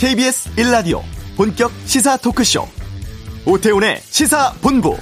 [0.00, 1.02] KBS 1라디오
[1.36, 2.66] 본격 시사 토크쇼
[3.44, 4.96] 오태훈의 시사본부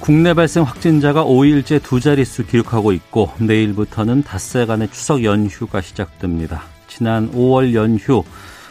[0.00, 6.62] 국내 발생 확진자가 5일째 두 자릿수 기록하고 있고 내일부터는 닷새간의 추석 연휴가 시작됩니다.
[6.88, 8.24] 지난 5월 연휴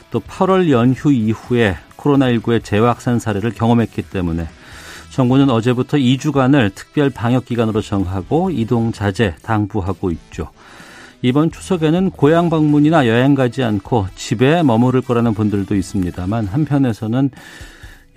[0.10, 4.48] 또 8월 연휴 이후에 코로나19의 재확산 사례를 경험했기 때문에
[5.16, 10.50] 정부는 어제부터 2주간을 특별 방역 기간으로 정하고 이동 자제 당부하고 있죠.
[11.22, 17.30] 이번 추석에는 고향 방문이나 여행 가지 않고 집에 머무를 거라는 분들도 있습니다만 한편에서는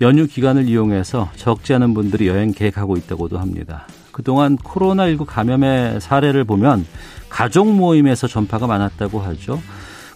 [0.01, 3.87] 연휴 기간을 이용해서 적지 않은 분들이 여행 계획하고 있다고도 합니다.
[4.11, 6.85] 그동안 코로나19 감염의 사례를 보면
[7.29, 9.61] 가족 모임에서 전파가 많았다고 하죠.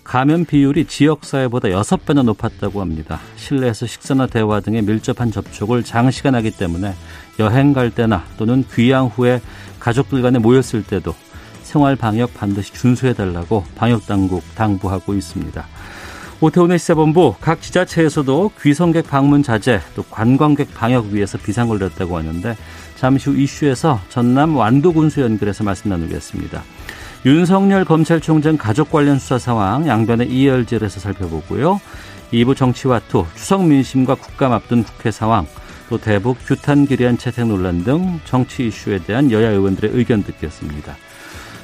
[0.03, 3.19] 감염 비율이 지역사회보다 6배나 높았다고 합니다.
[3.35, 6.93] 실내에서 식사나 대화 등의 밀접한 접촉을 장시간 하기 때문에
[7.39, 9.41] 여행 갈 때나 또는 귀향 후에
[9.79, 11.15] 가족들 간에 모였을 때도
[11.63, 15.65] 생활 방역 반드시 준수해달라고 방역당국 당부하고 있습니다.
[16.41, 22.57] 오태훈의 시사본부 각 지자체에서도 귀성객 방문 자제 또 관광객 방역 위해서 비상 걸렸다고 하는데
[22.97, 26.61] 잠시 후 이슈에서 전남 완도군수 연결해서 말씀 나누겠습니다.
[27.25, 31.79] 윤석열 검찰총장 가족 관련 수사 상황 양변의 이열질에서 살펴보고요.
[32.33, 35.47] 2부 정치와투 추석 민심과 국감 앞둔 국회 상황
[35.89, 40.97] 또 대북 규탄 기리한 채택 논란 등 정치 이슈에 대한 여야 의원들의 의견 듣겠습니다.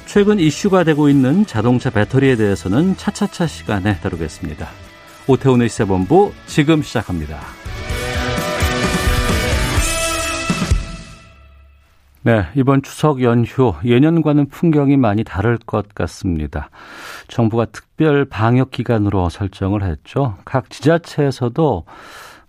[0.06, 4.68] 최근 이슈가 되고 있는 자동차 배터리에 대해서는 차차차 시간에 다루겠습니다.
[5.26, 7.38] 오태훈의 시사본부 지금 시작합니다.
[12.22, 16.68] 네, 이번 추석 연휴 예년과는 풍경이 많이 다를 것 같습니다.
[17.28, 20.36] 정부가 특별 방역 기간으로 설정을 했죠.
[20.44, 21.84] 각 지자체에서도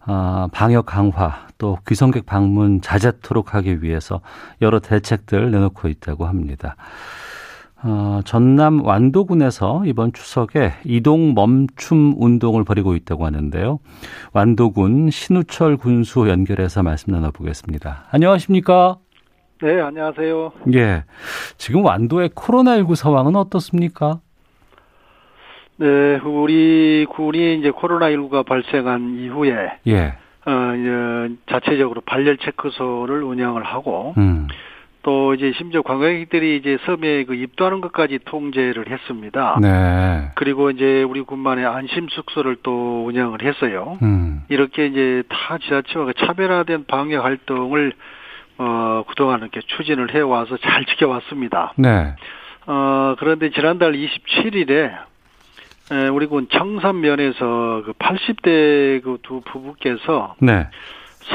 [0.04, 4.20] 아, 방역 강화 또 귀성객 방문 자제토록 하기 위해서
[4.62, 6.76] 여러 대책들 내놓고 있다고 합니다.
[7.84, 13.80] 어, 전남 완도군에서 이번 추석에 이동 멈춤 운동을 벌이고 있다고 하는데요.
[14.34, 18.06] 완도군 신우철 군수 연결해서 말씀 나눠보겠습니다.
[18.12, 18.98] 안녕하십니까?
[19.62, 20.54] 네, 안녕하세요.
[20.74, 21.04] 예.
[21.58, 24.20] 지금 완도의 코로나19 상황은 어떻습니까?
[25.78, 30.16] 네, 우리 군이 이제 코로나19가 발생한 이후에 예.
[30.46, 34.48] 어, 이제 자체적으로 발열 체크소를 운영을 하고 음.
[35.04, 39.60] 또 이제 심지어 관광객들이 이제 섬에 그 입도하는 것까지 통제를 했습니다.
[39.62, 40.32] 네.
[40.36, 44.00] 그리고 이제 우리 군만의 안심 숙소를 또 운영을 했어요.
[44.02, 44.42] 음.
[44.50, 47.94] 이렇게 이제 타 지자체와 그 차별화된 방역 활동을
[48.62, 51.74] 어 그동안 이렇게 추진을 해 와서 잘 지켜왔습니다.
[51.78, 52.14] 네.
[52.68, 54.92] 어 그런데 지난달 27일에
[56.14, 60.68] 우리 군 청산면에서 그 80대 그 두 부부께서 네.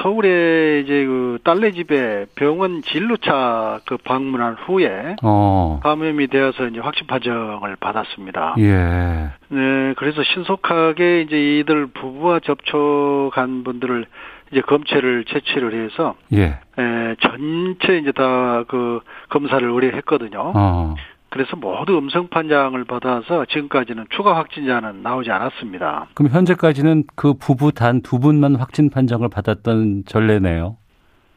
[0.02, 5.80] 서울에 이제 그 딸내 집에 병원 진료차 그 방문한 후에 어.
[5.82, 8.56] 감염이 되어서 이제 확진 판정을 받았습니다.
[8.58, 9.30] 예.
[9.48, 14.06] 네, 그래서 신속하게 이제 이들 부부와 접촉한 분들을
[14.52, 16.58] 이제 검체를 채취를 해서 예.
[16.78, 20.52] 에, 전체 이제 다 그 검사를 의뢰했거든요.
[20.54, 20.94] 어.
[21.28, 26.06] 그래서 모두 음성 판정을 받아서 지금까지는 추가 확진자는 나오지 않았습니다.
[26.14, 30.76] 그럼 현재까지는 그 부부 단 두 분만 확진 판정을 받았던 전례네요.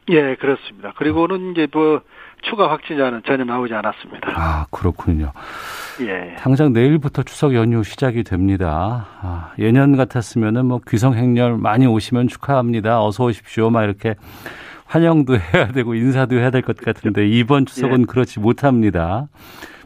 [0.08, 0.92] 예, 그렇습니다.
[0.96, 2.00] 그리고는 이제 뭐
[2.42, 4.32] 추가 확진자는 전혀 나오지 않았습니다.
[4.34, 5.32] 아, 그렇군요.
[6.00, 6.34] 예.
[6.38, 9.06] 당장 내일부터 추석 연휴 시작이 됩니다.
[9.20, 13.02] 아, 예년 같았으면은 뭐 귀성 행렬 많이 오시면 축하합니다.
[13.04, 13.70] 어서 오십시오.
[13.70, 14.14] 막 이렇게
[14.86, 18.04] 환영도 해야 되고 인사도 해야 될 것 같은데 이번 추석은 예.
[18.06, 19.28] 그렇지 못합니다.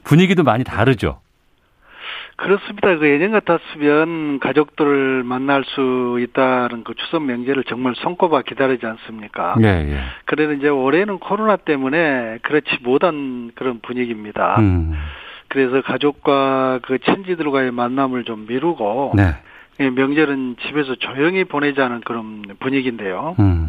[0.05, 1.21] 분위기도 많이 다르죠.
[2.37, 2.97] 그렇습니다.
[2.99, 9.55] 그 예년 같았으면 가족들을 만날 수 있다는 그 추석 명제를 정말 손꼽아 기다리지 않습니까?
[9.63, 9.99] 예, 예.
[10.25, 14.57] 그래도 이제 올해는 코로나 때문에 그렇지 못한 그런 분위기입니다.
[14.59, 14.95] 음.
[15.49, 19.35] 그래서 가족과 그 친지들과의 만남을 좀 미루고 네.
[19.81, 23.37] 예, 명절은 집에서 조용히 보내자는 그런 분위기인데요.
[23.39, 23.69] 음.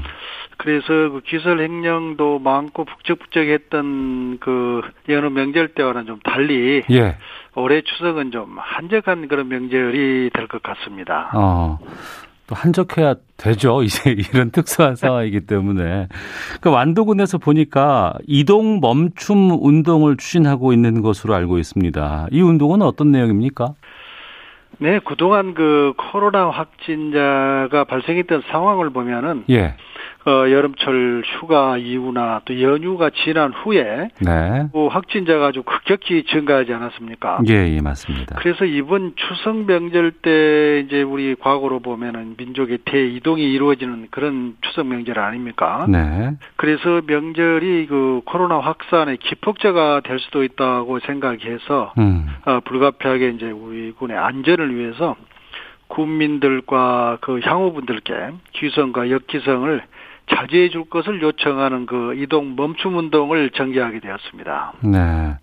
[0.57, 7.17] 그래서 그 기설 행령도 많고 북적북적했던 그 여느 명절 때와는 좀 달리 예.
[7.55, 11.31] 올해 추석은 좀 한적한 그런 명절이 될 것 같습니다.
[11.33, 11.79] 어.
[12.47, 13.81] 또 한적해야 되죠.
[13.83, 16.07] 이제 이런 특수한 상황이기 때문에.
[16.61, 22.27] 그 완도군에서 보니까 이동 멈춤 운동을 추진하고 있는 것으로 알고 있습니다.
[22.31, 23.73] 이 운동은 어떤 내용입니까?
[24.77, 29.75] 네, 그동안 그 코로나 확진자가 발생했던 상황을 보면은 예.
[30.27, 34.67] 어, 여름철 휴가 이후나 또 연휴가 지난 후에 네.
[34.73, 37.41] 또 확진자가 아주 급격히 증가하지 않았습니까?
[37.47, 38.37] 예, 예, 맞습니다.
[38.39, 45.19] 그래서 이번 추석 명절 때 이제 우리 과거로 보면은 민족의 대이동이 이루어지는 그런 추석 명절
[45.19, 45.85] 아닙니까?
[45.87, 46.31] 네.
[46.55, 52.25] 그래서 명절이 그 코로나 확산의 기폭제가 될 수도 있다고 생각해서 음.
[52.45, 55.15] 어, 불가피하게 이제 우리 군의 안전을 위해서
[55.87, 58.13] 국민들과 그 향후분들께
[58.53, 59.83] 기성과 역기성을
[60.27, 64.73] 자제해 줄 것을 요청하는 그 이동 멈춤 운동을 전개하게 되었습니다.
[64.83, 65.35] 네.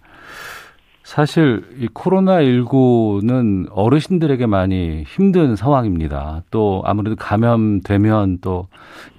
[1.04, 6.42] 사실 이 코로나19는 어르신들에게 많이 힘든 상황입니다.
[6.50, 8.68] 또 아무래도 감염되면 또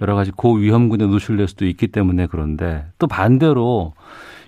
[0.00, 3.92] 여러 가지 고위험군에 노출될 수도 있기 때문에 그런데 또 반대로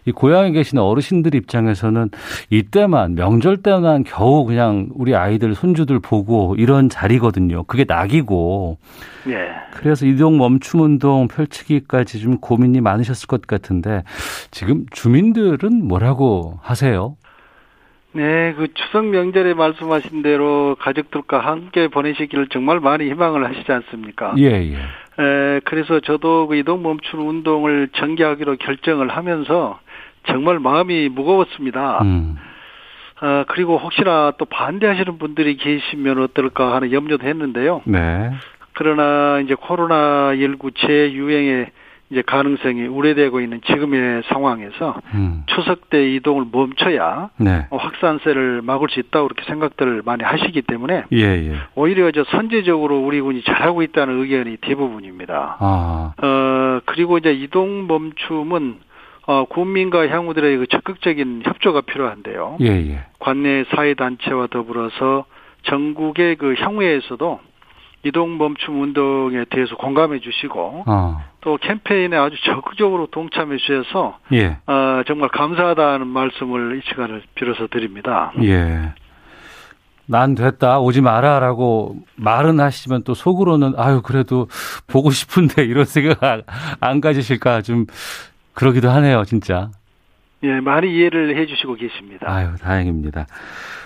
[0.07, 2.11] 이 고향에 계신 어르신들 입장에서는
[2.51, 7.65] 이때만 명절 때만 겨우 그냥 우리 아이들 손주들 보고 이런 자리거든요.
[7.65, 8.79] 그게 낙이고.
[9.29, 9.49] 예.
[9.73, 14.05] 그래서 이동 멈춤 운동 펼치기까지 좀 고민이 많으셨을 것 같은데
[14.53, 17.17] 지금 주민들은 뭐라고 하세요?
[18.13, 24.35] 네, 그 추석 명절에 말씀하신 대로 가족들과 함께 보내시기를 정말 많이 희망을 하시지 않습니까?
[24.39, 24.77] 예, 예.
[25.19, 29.79] 에, 그래서 저도 그 이동 멈춤 운동을 전개하기로 결정을 하면서
[30.27, 32.03] 정말 마음이 무거웠습니다.
[32.03, 32.37] 음.
[33.23, 37.83] 어, 그리고 혹시나 또 반대하시는 분들이 계시면 어떨까 하는 염려도 했는데요.
[37.85, 38.33] 네.
[38.75, 41.71] 그러나 이제 코로나19 재유행의
[42.11, 45.43] 이제 가능성이 우려되고 있는 지금의 상황에서 음.
[45.47, 47.67] 추석 때 이동을 멈춰야 네.
[47.71, 51.57] 확산세를 막을 수 있다고 그렇게 생각들을 많이 하시기 때문에 예, 예.
[51.75, 55.57] 오히려 저 선제적으로 우리 군이 잘하고 있다는 의견이 대부분입니다.
[55.59, 56.13] 아.
[56.23, 58.86] 어 그리고 이제 이동 멈춤은
[59.27, 62.59] 어, 국민과 향후들의 그 적극적인 협조가 필요한데요.
[62.61, 63.05] 예, 예.
[63.19, 65.25] 관내 사회단체와 더불어서
[65.65, 67.41] 전국의 그 향후에서도
[68.05, 71.25] 이동 멈춤 운동에 대해서 공감해 주시고 어.
[71.41, 74.59] 또 캠페인에 아주 적극적으로 동참해 주셔서 예.
[74.67, 78.33] 어, 정말 감사하다는 말씀을 이 시간을 빌어서 드립니다.
[78.43, 78.93] 예.
[80.09, 84.47] 난 됐다 오지 마라라고 말은 하시면 또 속으로는 아유 그래도
[84.87, 86.45] 보고 싶은데 이런 생각
[86.79, 87.87] 안 가지실까 좀
[88.57, 89.71] 그러기도 하네요, 진짜.
[90.43, 92.27] 예, 많이 이해를 해주시고 계십니다.
[92.27, 93.27] 아유, 다행입니다.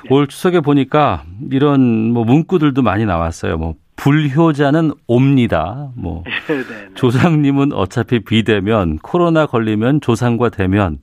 [0.04, 0.08] 네.
[0.10, 3.56] 올 추석에 보니까 이런 뭐 문구들도 많이 나왔어요.
[3.56, 5.90] 뭐 불효자는 옵니다.
[5.96, 6.88] 뭐 네, 네, 네.
[6.94, 10.98] 조상님은 어차피 비대면, 코로나 걸리면 조상과 대면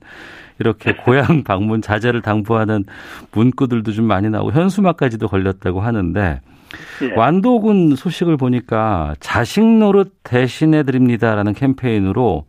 [0.58, 2.84] 이렇게 고향 방문 자제를 당부하는
[3.32, 6.40] 문구들도 좀 많이 나오고 현수막까지도 걸렸다고 하는데
[7.02, 7.12] 예.
[7.14, 12.46] 완도군 소식을 보니까 자식 노릇 대신해 드립니다라는 캠페인으로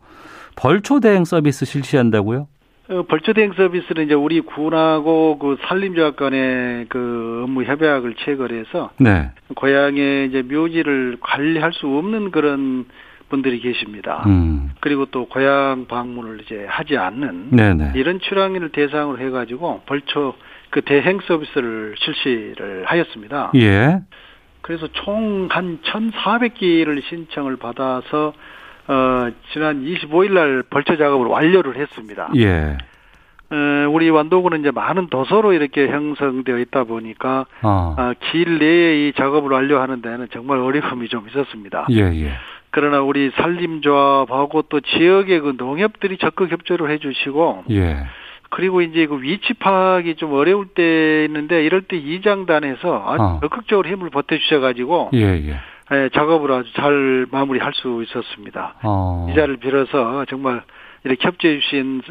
[0.60, 2.46] 벌초 대행 서비스 실시한다고요?
[2.90, 9.30] 어, 벌초 대행 서비스는 이제 우리 군하고 그 산림조합 간의 그 업무 협약을 체결해서 네.
[9.56, 12.84] 고향의 이제 묘지를 관리할 수 없는 그런
[13.30, 14.24] 분들이 계십니다.
[14.26, 14.72] 음.
[14.80, 17.92] 그리고 또 고향 방문을 이제 하지 않는 네네.
[17.94, 20.34] 이런 출항인을 대상으로 해가지고 벌초
[20.68, 23.52] 그 대행 서비스를 실시를 하였습니다.
[23.54, 24.00] 예.
[24.60, 28.34] 그래서 총 한 1,400개를 신청을 받아서
[28.88, 32.30] 어, 지난 25일 날 벌초 작업을 완료를 했습니다.
[32.36, 32.78] 예.
[33.52, 37.96] 어, 우리 완도군은 이제 많은 도서로 이렇게 형성되어 있다 보니까 어.
[37.98, 41.86] 어, 길 내에 이 작업을 완료하는 데는 정말 어려움이 좀 있었습니다.
[41.90, 42.32] 예, 예.
[42.70, 48.06] 그러나 우리 산림조합하고 또 지역의 그 농협들이 적극 협조를 해주시고 예.
[48.50, 53.38] 그리고 이제 그 위치 파악이 좀 어려울 때 있는데 이럴 때 이장단에서 아주 어.
[53.40, 55.56] 적극적으로 힘을 보태주셔가지고 예, 예.
[55.92, 58.74] 예, 작업을 아주 잘 마무리할 수 있었습니다.
[58.82, 59.26] 어.
[59.30, 60.62] 이 자리를 빌어서 정말
[61.04, 62.02] 이렇게 협조해 주신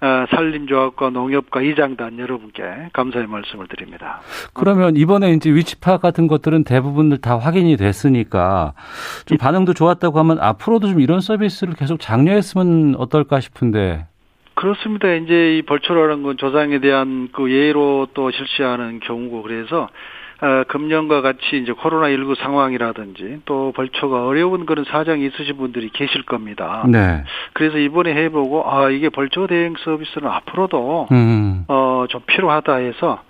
[0.00, 4.20] 어, 산림조합과 농협과 이장단 여러분께 감사의 말씀을 드립니다.
[4.54, 8.74] 그러면 이번에 이제 위치 파악 같은 것들은 대부분 다 확인이 됐으니까
[9.26, 14.06] 좀 반응도 좋았다고 하면 앞으로도 좀 이런 서비스를 계속 장려했으면 어떨까 싶은데.
[14.54, 15.12] 그렇습니다.
[15.14, 19.88] 이제 이 벌초라는 건 조상에 대한 그 예로 또 실시하는 경우고 그래서
[20.40, 26.84] 어, 금년과 같이 이제 코로나19 상황이라든지 또 벌초가 어려운 그런 사정이 있으신 분들이 계실 겁니다.
[26.88, 27.24] 네.
[27.54, 31.64] 그래서 이번에 해보고 아 이게 벌초 대행 서비스는 앞으로도 음.
[31.66, 33.20] 어좀 필요하다 해서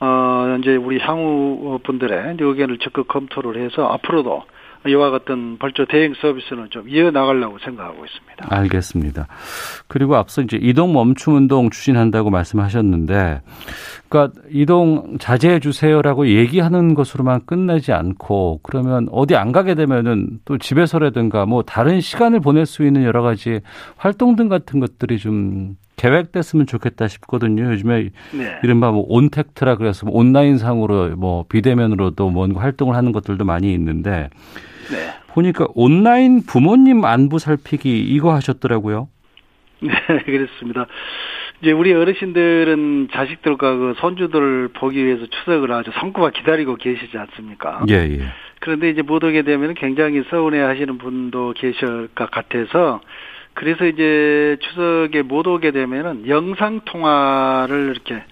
[0.00, 4.44] 어 이제 우리 향후 분들의 의견을 적극 검토를 해서 앞으로도
[4.86, 8.46] 이와 같은 벌초 대행 서비스는 좀 이어 나가려고 생각하고 있습니다.
[8.48, 9.26] 알겠습니다.
[9.88, 13.40] 그리고 앞서 이제 이동 멈춤 운동 추진한다고 말씀하셨는데,
[14.08, 21.46] 그러니까 이동 자제해 주세요라고 얘기하는 것으로만 끝나지 않고 그러면 어디 안 가게 되면은 또 집에서라든가
[21.46, 23.60] 뭐 다른 시간을 보낼 수 있는 여러 가지
[23.96, 27.72] 활동 등 같은 것들이 좀 계획됐으면 좋겠다 싶거든요.
[27.72, 28.58] 요즘에 네.
[28.62, 34.30] 이른바 뭐 온택트라 그래서 뭐 온라인 상으로 뭐 비대면으로도 뭔가 활동을 하는 것들도 많이 있는데
[34.90, 35.14] 네.
[35.28, 39.08] 보니까 온라인 부모님 안부 살피기 이거 하셨더라고요.
[39.80, 39.92] 네,
[40.24, 40.86] 그렇습니다.
[41.60, 47.84] 이제 우리 어르신들은 자식들과 그 손주들 보기 위해서 추석을 아주 손꼽아 기다리고 계시지 않습니까?
[47.88, 48.20] 예, 예.
[48.60, 53.00] 그런데 이제 못 오게 되면 굉장히 서운해 하시는 분도 계실 것 같아서
[53.54, 58.22] 그래서 이제 추석에 못 오게 되면은 영상 통화를 이렇게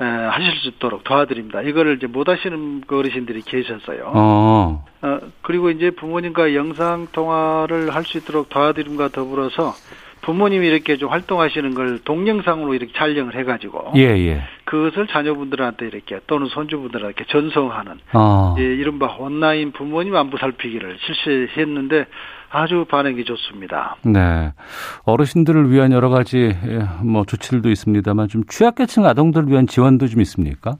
[0.00, 1.62] 에, 하실 수 있도록 도와드립니다.
[1.62, 4.10] 이거를 이제 못 하시는 그 어르신들이 계셨어요.
[4.14, 4.84] 어.
[5.02, 9.74] 어 그리고 이제 부모님과 영상 통화를 할 수 있도록 도와드림과 더불어서
[10.22, 14.42] 부모님이 이렇게 좀 활동하시는 걸 동영상으로 이렇게 촬영을 해가지고 예, 예.
[14.64, 18.54] 그것을 자녀분들한테 이렇게 또는 손주분들한테 전송하는 어.
[18.58, 22.06] 예, 이른바 온라인 부모님 안부 살피기를 실시했는데
[22.50, 23.96] 아주 반응이 좋습니다.
[24.04, 24.52] 네.
[25.04, 30.76] 어르신들을 위한 여러 가지 예, 뭐 조치들도 있습니다만 좀 취약계층 아동들을 위한 지원도 좀 있습니까?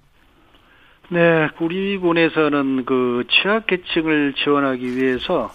[1.11, 5.51] 네, 우리 군에서는 그 취약계층을 지원하기 위해서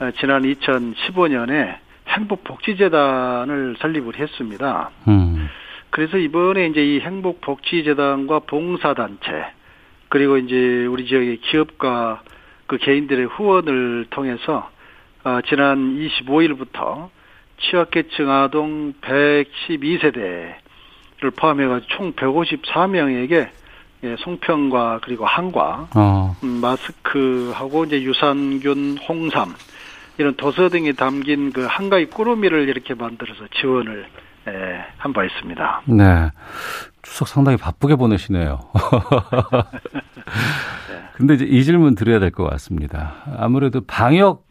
[0.00, 1.76] 어, 지난 2015년에
[2.08, 4.90] 행복복지재단을 설립을 했습니다.
[5.08, 5.48] 음.
[5.90, 9.46] 그래서 이번에 이제 이 행복복지재단과 봉사단체
[10.08, 12.22] 그리고 이제 우리 지역의 기업과
[12.66, 14.70] 그 개인들의 후원을 통해서
[15.24, 17.08] 어, 지난 25일부터
[17.60, 20.54] 취약계층 아동 112세대를
[21.36, 23.48] 포함해가지고 총 154명에게
[24.02, 26.34] 예, 송편과 그리고 한과, 어.
[26.42, 29.54] 음, 마스크하고 이제 유산균, 홍삼
[30.16, 34.06] 이런 도서 등이 담긴 그 한가위 꾸러미를 이렇게 만들어서 지원을
[34.48, 35.82] 예, 한 바 있습니다.
[35.84, 36.30] 네.
[37.02, 38.58] 추석 상당히 바쁘게 보내시네요.
[40.88, 41.02] 네.
[41.16, 43.16] 근데 이제 이 질문 드려야 될 것 같습니다.
[43.38, 44.46] 아무래도 방역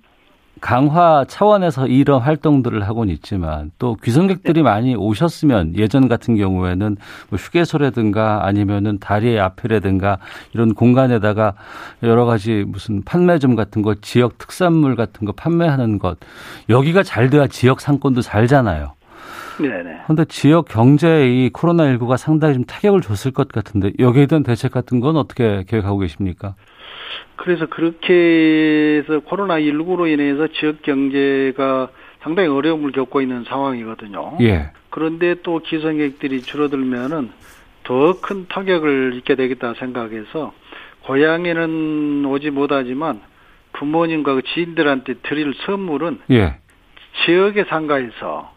[0.62, 6.98] 강화 차원에서 이런 활동들을 하고는 있지만 또 귀성객들이 많이 오셨으면 예전 같은 경우에는
[7.30, 10.18] 뭐 휴게소라든가 아니면은 다리 앞이라든가
[10.54, 11.54] 이런 공간에다가
[12.04, 16.18] 여러 가지 무슨 판매점 같은 거 지역 특산물 같은 거 판매하는 것
[16.70, 18.94] 여기가 잘 돼야 지역 상권도 살잖아요.
[19.60, 20.01] 네네.
[20.04, 25.00] 그런데 지역 경제에 이 코로나19가 상당히 좀 타격을 줬을 것 같은데 여기에 대한 대책 같은
[25.00, 26.56] 건 어떻게 계획하고 계십니까?
[27.35, 31.89] 그래서 그렇게 해서 코로나19로 인해서 지역 경제가
[32.21, 34.38] 상당히 어려움을 겪고 있는 상황이거든요.
[34.41, 34.71] 예.
[34.89, 37.31] 그런데 또 기성객들이 줄어들면은
[37.83, 40.53] 더 큰 타격을 입게 되겠다 생각해서
[41.03, 43.21] 고향에는 오지 못하지만
[43.73, 46.55] 부모님과 그 지인들한테 드릴 선물은 예.
[47.25, 48.53] 지역의 상가에서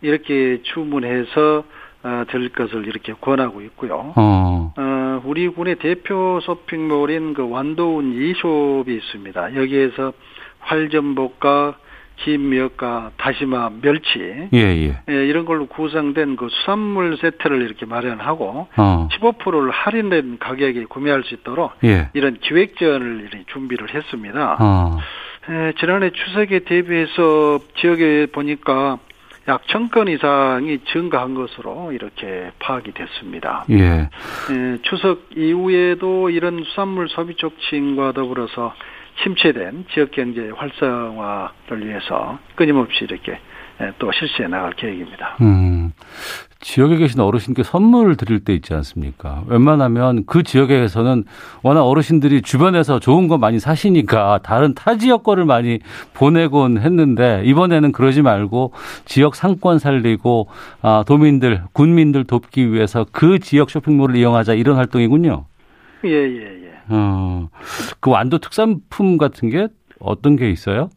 [0.00, 1.64] 이렇게 주문해서
[2.04, 4.12] 어, 될 것을 이렇게 권하고 있고요.
[4.16, 4.72] 어.
[4.76, 5.22] 어.
[5.24, 9.54] 우리 군의 대표 쇼핑몰인 그 완도운 이숍이 있습니다.
[9.54, 10.12] 여기에서
[10.60, 11.76] 활전복과
[12.16, 14.96] 김미역과 다시마, 멸치, 예, 예.
[15.08, 19.08] 예, 이런 걸로 구성된 그 수산물 세트를 이렇게 마련하고 어.
[19.12, 22.10] 15%를 할인된 가격에 구매할 수 있도록 예.
[22.12, 24.56] 이런 기획 지원을 준비를 했습니다.
[24.60, 24.98] 어.
[25.50, 28.98] 예, 지난해 추석에 대비해서 지역에 보니까
[29.48, 33.64] 약 천 건 이상이 증가한 것으로 이렇게 파악이 됐습니다.
[33.70, 34.08] 예.
[34.50, 34.78] 예.
[34.82, 38.72] 추석 이후에도 이런 수산물 소비 촉진과 더불어서
[39.22, 43.38] 침체된 지역 경제 활성화를 위해서 끊임없이 이렇게
[43.80, 45.36] 예, 또 실시해 나갈 계획입니다.
[45.40, 45.92] 음,
[46.62, 49.42] 지역에 계신 어르신께 선물을 드릴 때 있지 않습니까?
[49.48, 51.24] 웬만하면 그 지역에서는
[51.62, 55.80] 워낙 어르신들이 주변에서 좋은 거 많이 사시니까 다른 타 지역 거를 많이
[56.14, 58.72] 보내곤 했는데 이번에는 그러지 말고
[59.04, 60.46] 지역 상권 살리고
[60.82, 65.44] 아, 도민들, 군민들 돕기 위해서 그 지역 쇼핑몰을 이용하자 이런 활동이군요.
[66.04, 66.72] 예, 예, 예.
[66.88, 67.48] 어,
[67.98, 69.66] 그 완도 특산품 같은 게
[69.98, 70.90] 어떤 게 있어요?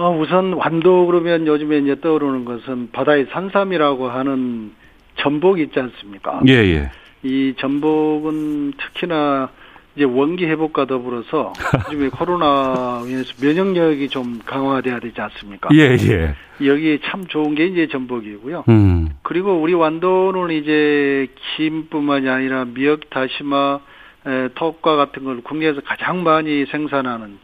[0.00, 4.72] 어, 우선 완도 그러면 요즘에 이제 떠오르는 것은 바다의 산삼이라고 하는
[5.16, 6.40] 전복 있지 않습니까?
[6.48, 6.90] 예, 예.
[7.22, 9.50] 이 전복은 특히나
[9.94, 11.52] 이제 원기 회복과 더불어서
[11.92, 15.68] 요즘에 코로나 인해서 면역력이 좀 강화돼야 되지 않습니까?
[15.74, 16.34] 예, 예.
[16.66, 18.64] 여기에 참 좋은 게 이제 전복이고요.
[18.70, 19.10] 음.
[19.22, 23.80] 그리고 우리 완도는 이제 김뿐만이 아니라 미역, 다시마,
[24.26, 27.38] 에, 톡과 같은 걸 국내에서 가장 많이 생산하는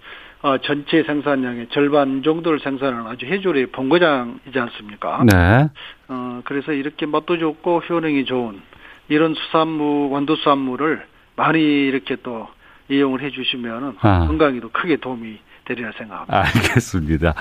[0.46, 5.24] 어, 전체 생산량의 절반 정도를 생산하는 아주 해조리 본거장이지 않습니까?
[5.24, 5.68] 네.
[6.06, 8.60] 어, 그래서 이렇게 맛도 좋고 효능이 좋은
[9.08, 12.46] 이런 수산물, 완도수산물을 많이 이렇게 또
[12.88, 14.26] 이용을 해 주시면 아.
[14.28, 16.38] 건강에도 크게 도움이 되리라 생각합니다.
[16.38, 17.34] 알겠습니다.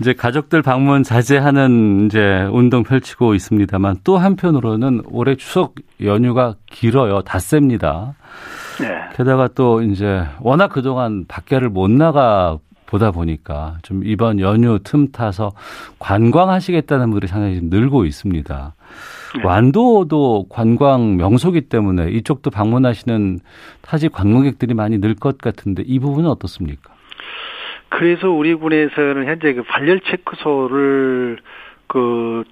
[0.00, 7.20] 이제 가족들 방문 자제하는 이제 운동 펼치고 있습니다만 또 한편으로는 올해 추석 연휴가 길어요.
[7.20, 8.14] 닷새입니다.
[8.80, 9.08] 네.
[9.16, 15.52] 게다가 또 이제 워낙 그동안 밖에를 못 나가 보다 보니까 좀 이번 연휴 틈 타서
[16.00, 18.74] 관광하시겠다는 분들이 상당히 좀 늘고 있습니다.
[19.36, 19.42] 네.
[19.44, 23.38] 완도도 관광 명소기 때문에 이쪽도 방문하시는
[23.82, 26.92] 타지 관광객들이 많이 늘 것 같은데 이 부분은 어떻습니까?
[27.90, 31.38] 그래서 우리 군에서는 현재 그 발열 체크소를
[31.86, 32.44] 그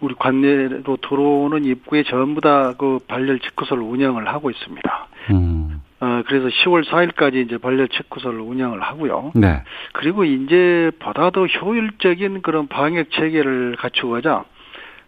[0.00, 5.06] 우리 관내로 들어오는 입구에 전부 다 그 발열 체크소를 운영을 하고 있습니다.
[5.30, 5.75] 음.
[6.00, 9.32] 어, 그래서 10월 4일까지 이제 발열 체크소를 운영을 하고요.
[9.34, 9.62] 네.
[9.92, 14.44] 그리고 이제 보다 더 효율적인 그런 방역 체계를 갖추고자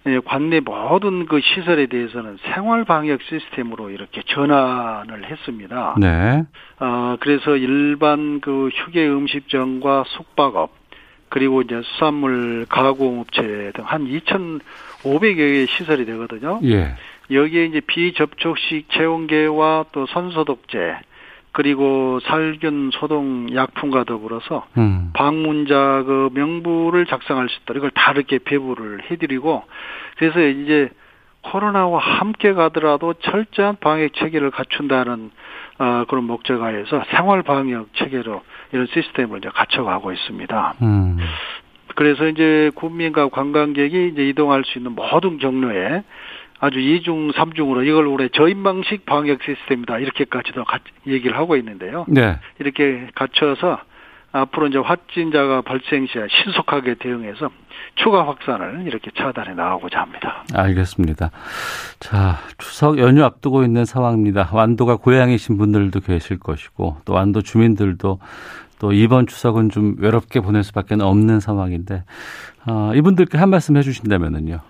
[0.07, 5.97] 예, 관내 모든 그 시설에 대해서는 생활 방역 시스템으로 이렇게 전환을 했습니다.
[5.99, 6.45] 네.
[6.81, 10.73] 어, 그래서 일반 그 휴게 음식점과 숙박업
[11.29, 16.61] 그리고 이제 수산물 가공업체 등 한 2,500여 개의 시설이 되거든요.
[16.65, 16.95] 예.
[17.31, 20.97] 여기에 이제 비접촉식 체온계와 또 손소독제
[21.53, 25.11] 그리고 살균 소독 약품과 더불어서 음.
[25.13, 29.65] 방문자 그 명부를 작성할 수 있도록 이걸 다르게 배부를 해드리고
[30.17, 30.91] 그래서 이제
[31.43, 35.31] 코로나와 함께 가더라도 철저한 방역 체계를 갖춘다는
[35.79, 38.43] 어, 그런 목적하에서 생활 방역 체계로
[38.73, 40.75] 이런 시스템을 이제 갖춰가고 있습니다.
[40.83, 41.19] 음.
[41.95, 46.03] 그래서 이제 국민과 관광객이 이제 이동할 수 있는 모든 경로에
[46.61, 50.65] 아주 이중삼중으로 이걸 올해 저인방식 방역 시스템이다 이렇게까지도
[51.07, 52.05] 얘기를 하고 있는데요.
[52.09, 52.39] 네.
[52.59, 53.79] 이렇게 갖춰서
[54.33, 57.51] 앞으로 이제 확진자가 발생 시에 신속하게 대응해서
[57.95, 60.45] 추가 확산을 이렇게 차단해 나가고자 합니다.
[60.55, 61.31] 알겠습니다.
[61.99, 64.51] 자, 추석 연휴 앞두고 있는 상황입니다.
[64.53, 68.19] 완도가 고향이신 분들도 계실 것이고 또 완도 주민들도
[68.81, 72.05] 또 이번 추석은 좀 외롭게 보낼 수밖에 없는 상황인데
[72.67, 74.61] 어, 이분들께 한 말씀 해주신다면은요.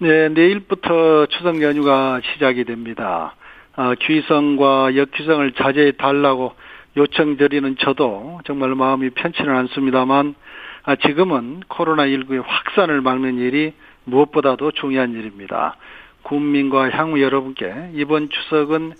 [0.00, 3.34] 네, 내일부터 추석 연휴가 시작이 됩니다.
[3.74, 6.54] 어, 귀성과 역귀성을 자제해 달라고
[6.96, 10.36] 요청드리는 저도 정말 마음이 편치는 않습니다만
[10.84, 13.74] 아, 지금은 코로나19의 확산을 막는 일이
[14.04, 15.74] 무엇보다도 중요한 일입니다.
[16.22, 18.92] 국민과 향후 여러분께 이번 추석은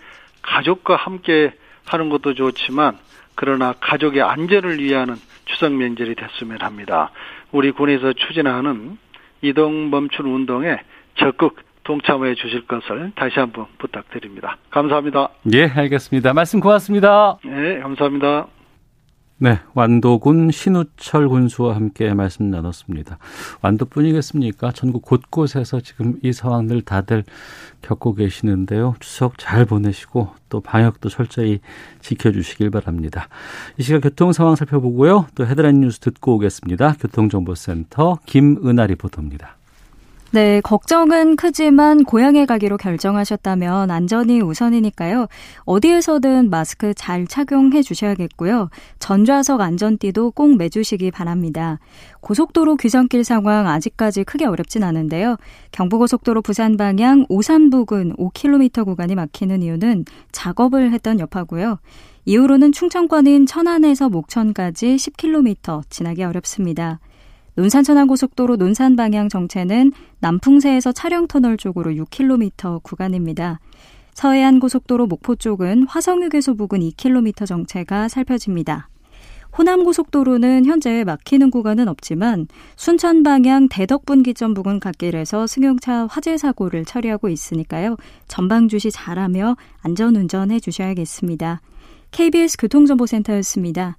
[0.43, 1.53] 가족과 함께
[1.87, 2.99] 하는 것도 좋지만
[3.37, 5.15] 그러나 가족의 안전을 위하는
[5.45, 7.13] 추석 명절이 됐으면 합니다.
[7.53, 8.99] 우리 군에서 추진하는
[9.43, 10.79] 이동 멈춘 운동에
[11.17, 14.59] 적극 동참해 주실 것을 다시 한번 부탁드립니다.
[14.71, 15.31] 감사합니다.
[15.55, 16.35] 예, 알겠습니다.
[16.35, 17.39] 말씀 고맙습니다.
[17.45, 18.47] 네, 감사합니다.
[19.41, 23.19] 네, 완도군 신우철 군수와 함께 말씀 나눴습니다.
[23.63, 24.73] 완도뿐이겠습니까?
[24.73, 27.23] 전국 곳곳에서 지금 이 상황들 다들
[27.81, 28.97] 겪고 계시는데요.
[28.99, 31.61] 추석 잘 보내시고 또 방역도 철저히
[32.01, 33.29] 지켜주시길 바랍니다.
[33.77, 35.27] 이 시각 교통 상황 살펴보고요.
[35.37, 36.95] 또 헤드라인 뉴스 듣고 오겠습니다.
[36.99, 39.58] 교통정보센터 김은아 리포터입니다.
[40.31, 45.27] 네, 걱정은 크지만 고향에 가기로 결정하셨다면 안전이 우선이니까요.
[45.65, 48.69] 어디에서든 마스크 잘 착용해 주셔야겠고요.
[48.99, 51.79] 전좌석 안전띠도 꼭 매주시기 바랍니다.
[52.21, 55.37] 고속도로 귀성길 상황 아직까지 크게 어렵진 않은데요.
[55.73, 61.79] 경부고속도로 부산 방향 오산 부근 5km 구간이 막히는 이유는 작업을 했던 여파고요.
[62.27, 67.01] 이후로는 충청권인 천안에서 목천까지 10km 지나기 어렵습니다.
[67.59, 69.91] 논산 천안고속도로 논산 방향 정체는
[70.21, 73.59] 남풍세에서 차량터널 쪽으로 6km 구간입니다.
[74.15, 78.89] 서해안 고속도로 목포 쪽은 화성휴게소 부근 2km 정체가 살펴집니다.
[79.59, 86.85] 호남 고속도로는 현재 막히는 구간은 없지만 순천 방향 대덕 분기점 부근 갓길에서 승용차 화재 사고를
[86.85, 87.97] 처리하고 있으니까요.
[88.29, 91.61] 전방 주시 잘하며 안전 운전해 주셔야겠습니다.
[92.13, 93.97] KBS 교통정보센터였습니다.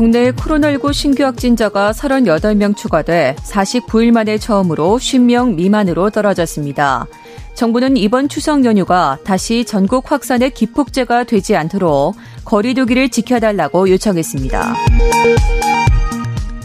[0.00, 7.06] 국내 코로나19 신규 확진자가 38명 추가돼 49일 만에 처음으로 50명 미만으로 떨어졌습니다.
[7.54, 12.14] 정부는 이번 추석 연휴가 다시 전국 확산의 기폭제가 되지 않도록
[12.46, 14.74] 거리두기를 지켜달라고 요청했습니다.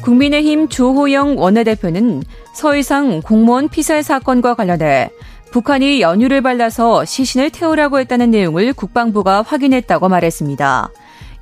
[0.01, 5.09] 국민의힘 주호영 원내대표는 서해상 공무원 피살 사건과 관련해
[5.55, 10.89] 북한이 연유를 발라서 시신을 태우라고 했다는 내용을 국방부가 확인했다고 말했습니다.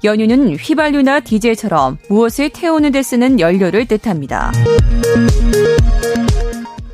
[0.03, 4.51] 연유는 휘발유나 디젤처럼 무엇을 태우는 데 쓰는 연료를 뜻합니다.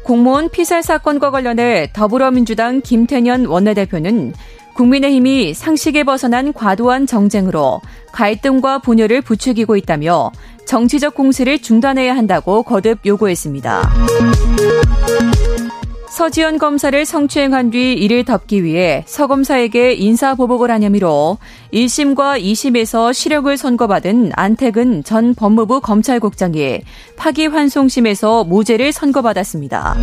[0.03, 4.32] 공무원 피살 사건과 관련해 더불어민주당 김태년 원내대표는
[4.75, 7.82] 국민의힘이 상식에 벗어난 과도한 정쟁으로
[8.13, 10.32] 갈등과 분열을 부추기고 있다며
[10.65, 13.89] 정치적 공세를 중단해야 한다고 거듭 요구했습니다.
[16.19, 21.38] 서지현 검사를 성추행한 뒤 이를 덮기 위해 서 검사에게 인사보복을 한 혐의로
[21.73, 26.82] 1심과 2심에서 실형을 선고받은 안태근 전 법무부 검찰국장이
[27.15, 29.95] 파기환송심에서 무죄를 선고받았습니다.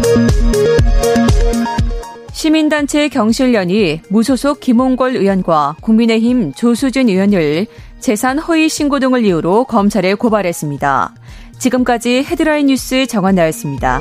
[2.32, 7.66] 시민단체 경실련이 무소속 김홍걸 의원과 국민의힘 조수진 의원을
[8.00, 11.14] 재산 허위 신고 등을 이유로 검찰에 고발했습니다.
[11.58, 14.00] 지금까지 헤드라인 뉴스 정원 나였습니다.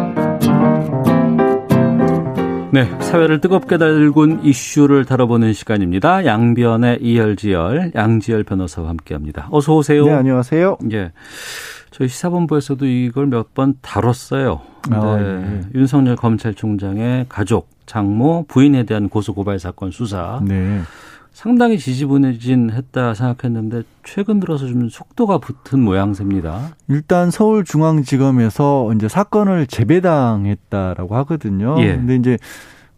[2.73, 6.25] 네, 사회를 뜨겁게 달군 이슈를 다뤄보는 시간입니다.
[6.25, 9.49] 양변의 이열지열, 양지열 변호사와 함께합니다.
[9.51, 10.05] 어서 오세요.
[10.05, 10.77] 네, 안녕하세요.
[10.93, 11.11] 예,
[11.91, 14.61] 저희 시사본부에서도 이걸 몇 번 다뤘어요.
[14.89, 15.61] 아, 네.
[15.75, 20.39] 윤석열 검찰총장의 가족, 장모, 부인에 대한 고소 고발 사건 수사.
[20.45, 20.79] 네.
[21.31, 26.75] 상당히 지지부진했다 생각했는데 최근 들어서 좀 속도가 붙은 모양새입니다.
[26.89, 31.75] 일단 서울중앙지검에서 이제 사건을 재배당했다라고 하거든요.
[31.79, 31.95] 예.
[31.95, 32.37] 근데 이제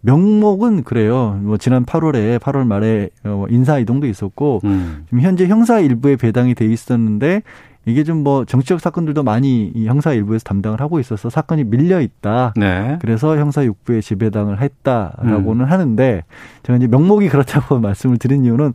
[0.01, 1.39] 명목은 그래요.
[1.43, 5.03] 뭐 지난 8월에 8월 말에 어, 인사 이동도 있었고 음.
[5.05, 7.43] 지금 현재 형사 일부에 배당이 돼 있었는데
[7.85, 12.53] 이게 좀 뭐 정치적 사건들도 많이 이 형사 일부에서 담당을 하고 있어서 사건이 밀려 있다.
[12.55, 12.97] 네.
[13.01, 15.71] 그래서 형사 육부에 지배당을 했다라고는 음.
[15.71, 16.23] 하는데
[16.63, 18.73] 제가 이제 명목이 그렇다고 말씀을 드린 이유는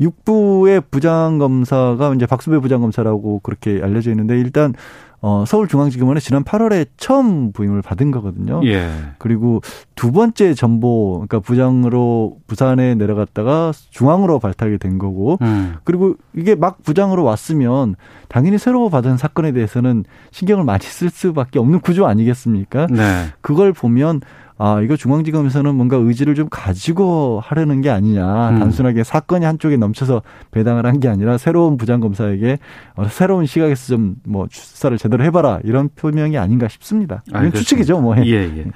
[0.00, 4.72] 육부의 부장검사가 이제 박수배 부장검사라고 그렇게 알려져 있는데 일단
[5.22, 8.62] 어, 서울중앙지검은 지난 8월에 처음 부임을 받은 거거든요.
[8.64, 8.90] 예.
[9.18, 9.60] 그리고
[9.94, 15.74] 두 번째 전보, 그러니까 부장으로 부산에 내려갔다가 중앙으로 발탁이 된 거고, 음.
[15.84, 17.96] 그리고 이게 막 부장으로 왔으면
[18.28, 22.86] 당연히 새로 받은 사건에 대해서는 신경을 많이 쓸 수밖에 없는 구조 아니겠습니까?
[22.86, 23.26] 네.
[23.42, 24.22] 그걸 보면
[24.62, 28.50] 아, 이거 중앙지검에서는 뭔가 의지를 좀 가지고 하려는 게 아니냐.
[28.50, 28.58] 음.
[28.58, 30.20] 단순하게 사건이 한쪽에 넘쳐서
[30.50, 32.58] 배당을 한 게 아니라 새로운 부장검사에게
[32.96, 35.60] 어, 새로운 시각에서 좀 뭐 수사를 제대로 해봐라.
[35.64, 37.22] 이런 표명이 아닌가 싶습니다.
[37.28, 38.14] 이건 추측이죠, 뭐.
[38.18, 38.66] 예, 예.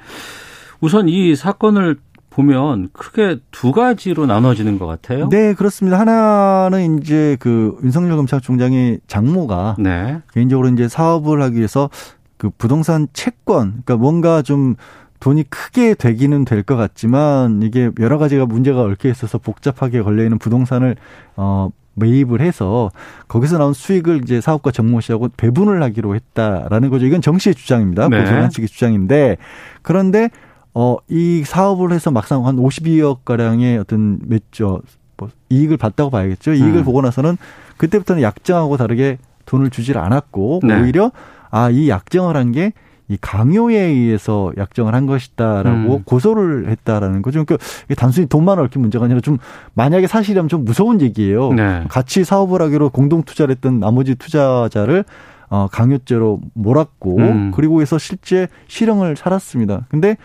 [0.81, 1.97] 우선 이 사건을
[2.31, 5.29] 보면 크게 두 가지로 나눠지는 것 같아요.
[5.29, 5.99] 네, 그렇습니다.
[5.99, 10.19] 하나는 이제 그 윤석열 검찰총장의 장모가 네.
[10.33, 11.89] 개인적으로 이제 사업을 하기 위해서
[12.37, 14.75] 그 부동산 채권, 그러니까 뭔가 좀
[15.19, 20.37] 돈이 크게 되기는 될 것 같지만 이게 여러 가지가 문제가 얽혀 있어서 복잡하게 걸려 있는
[20.37, 20.95] 부동산을
[21.35, 22.91] 어 매입을 해서
[23.27, 27.05] 거기서 나온 수익을 이제 사업가 정모 씨하고 배분을 하기로 했다라는 거죠.
[27.05, 28.09] 이건 정 씨의 주장입니다.
[28.09, 28.19] 네.
[28.19, 29.37] 고재현 측의 주장인데
[29.81, 30.29] 그런데
[30.73, 34.81] 어 이 사업을 해서 막상 한 52억 가량의 어떤 몇조
[35.17, 36.51] 뭐 이익을 봤다고 봐야겠죠.
[36.53, 36.83] 이익을 음.
[36.83, 37.37] 보고 나서는
[37.77, 40.81] 그때부터는 약정하고 다르게 돈을 주질 않았고 네.
[40.81, 41.11] 오히려
[41.51, 42.73] 아 이 약정을 한 게
[43.07, 46.03] 이 강요에 의해서 약정을 한 것이다라고 음.
[46.05, 47.45] 고소를 했다라는 거죠.
[47.45, 47.65] 그러니까
[47.97, 49.37] 단순히 돈만 얽힌 문제가 아니라 좀
[49.75, 51.53] 만약에 사실이라면 좀 무서운 얘기예요.
[51.53, 51.83] 네.
[51.87, 55.05] 같이 사업을 하기로 공동 투자를 했던 나머지 투자자를
[55.49, 57.51] 어 강요죄로 몰았고 음.
[57.53, 59.85] 그리고 해서 실제 실형을 살았습니다.
[59.89, 60.17] 근데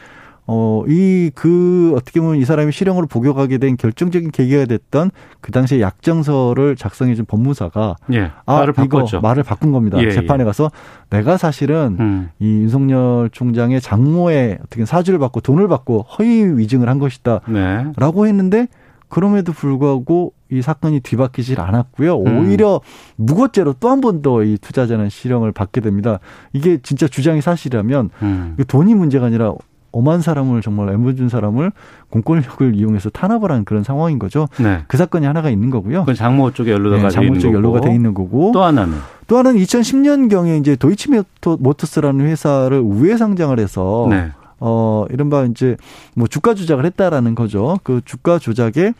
[0.52, 5.80] 어, 이, 그, 어떻게 보면 이 사람이 실형으로 복역하게 된 결정적인 계기가 됐던 그 당시에
[5.80, 7.94] 약정서를 작성해준 법무사가.
[8.14, 9.20] 예, 아, 말을 바꿨죠.
[9.20, 9.98] 말을 바꾼 겁니다.
[10.00, 10.10] 예, 예.
[10.10, 10.44] 재판에 예.
[10.44, 10.72] 가서
[11.08, 12.30] 내가 사실은 음.
[12.40, 17.42] 이 윤석열 총장의 장모의 어떻게 사주를 받고 돈을 받고 허위 위증을 한 것이다.
[17.46, 17.86] 네.
[17.96, 18.66] 라고 했는데
[19.08, 22.22] 그럼에도 불구하고 이 사건이 뒤바뀌질 않았고요.
[22.22, 22.38] 음.
[22.38, 23.24] 오히려 음.
[23.24, 26.18] 무고죄로 또 한 번 더 이 투자자는 실형을 받게 됩니다.
[26.52, 28.56] 이게 진짜 주장이 사실이라면 음.
[28.66, 29.54] 돈이 문제가 아니라
[29.92, 31.72] 엄한 사람을 정말 애물준 사람을
[32.10, 34.48] 공권력을 이용해서 탄압을 한 그런 상황인 거죠.
[34.58, 34.84] 네.
[34.86, 36.04] 그 사건이 하나가 있는 거고요.
[36.04, 38.52] 그 장모 쪽에 연루가 네, 장모 쪽에 연루가 돼 있는 거고.
[38.52, 44.30] 또 하나는 또 하나는 2010년 경에 이제 도이치모터스라는 회사를 우회 상장을 해서 네.
[44.58, 45.76] 어 이른바 이제
[46.14, 47.78] 뭐 주가 조작을 했다라는 거죠.
[47.82, 48.92] 그 주가 조작에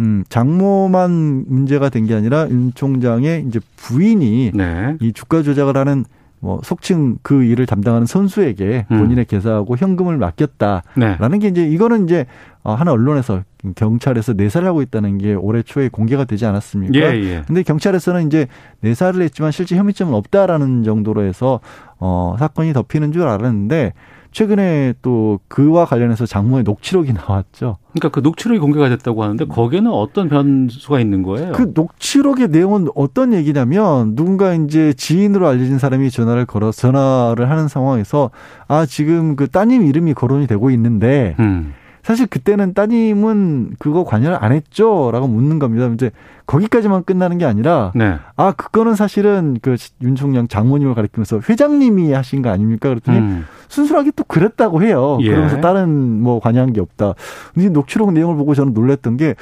[0.00, 4.96] 음, 장모만 문제가 된 게 아니라 윤 총장의 이제 부인이 네.
[5.00, 6.04] 이 주가 조작을 하는
[6.44, 8.98] 뭐 속칭 그 일을 담당하는 선수에게 음.
[8.98, 11.38] 본인의 계좌하고 현금을 맡겼다라는 네.
[11.38, 12.26] 게 이제 이거는 이제
[12.62, 13.42] 어, 하나 언론에서
[13.76, 16.98] 경찰에서 내사를 하고 있다는 게 올해 초에 공개가 되지 않았습니까?
[16.98, 17.42] 예, 예.
[17.46, 18.46] 근데 경찰에서는 이제
[18.80, 21.60] 내사를 했지만 실제 혐의점은 없다라는 정도로 해서
[21.98, 23.94] 어 사건이 덮이는 줄 알았는데
[24.34, 27.78] 최근에 또 그와 관련해서 장모의 녹취록이 나왔죠.
[27.92, 31.52] 그러니까 그 녹취록이 공개가 됐다고 하는데 거기에는 어떤 변수가 있는 거예요?
[31.52, 38.30] 그 녹취록의 내용은 어떤 얘기냐면 누군가 이제 지인으로 알려진 사람이 전화를 걸어 전화를 하는 상황에서
[38.66, 41.72] 아 지금 그 따님 이름이 거론이 되고 있는데 음.
[42.04, 45.10] 사실 그때는 따님은 그거 관여를 안 했죠?
[45.10, 45.86] 라고 묻는 겁니다.
[45.86, 46.10] 이제
[46.46, 48.16] 거기까지만 끝나는 게 아니라, 네.
[48.36, 52.90] 아, 그거는 사실은 그 윤 총장 장모님을 가리키면서 회장님이 하신 거 아닙니까?
[52.90, 53.46] 그랬더니 음.
[53.68, 55.16] 순수하게 또 그랬다고 해요.
[55.22, 55.30] 예.
[55.30, 57.14] 그러면서 다른 뭐 관여한 게 없다.
[57.54, 59.34] 근데 녹취록 내용을 보고 저는 놀랬던 게,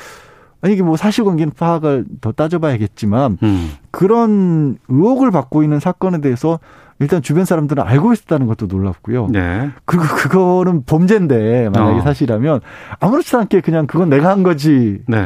[0.61, 3.71] 아니 이게 뭐 사실관계는 파악을 더 따져봐야겠지만 음.
[3.91, 6.61] 그런 의혹을 받고 있는 사건에 대해서
[7.03, 9.29] 일단 주변 사람들은 알고 있었다는 것도 놀랍고요.
[9.31, 9.71] 네.
[9.85, 12.03] 그리고 그거는 범죄인데 만약에 어.
[12.03, 12.61] 사실이라면
[13.01, 15.01] 아무렇지도 않게 그냥 그건 내가 한 거지.
[15.09, 15.25] 네.